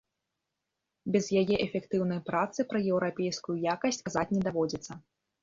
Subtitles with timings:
[1.15, 5.01] Без яе эфектыўнай працы пра еўрапейскую якасць казаць не даводзіцца.